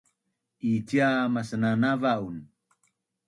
[0.71, 2.37] icia masnanava’un